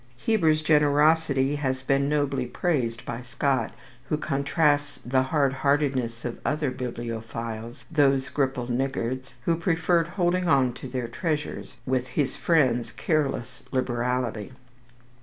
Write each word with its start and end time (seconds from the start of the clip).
Heber's 0.17 0.63
generosity 0.63 1.57
has 1.57 1.83
been 1.83 2.09
nobly 2.09 2.47
praised 2.47 3.05
by 3.05 3.21
Scott, 3.21 3.71
who 4.09 4.17
contrasts 4.17 4.99
the 5.05 5.21
hard 5.21 5.53
heartedness 5.53 6.25
of 6.25 6.39
other 6.43 6.71
bibliophiles, 6.71 7.85
those 7.91 8.29
"gripple 8.31 8.67
niggards" 8.67 9.33
who 9.45 9.55
preferred 9.55 10.07
holding 10.07 10.47
on 10.47 10.73
to 10.73 10.87
their 10.87 11.07
treasures, 11.07 11.77
with 11.85 12.07
his 12.07 12.35
friend's 12.35 12.91
careless 12.91 13.61
liberality. 13.71 14.53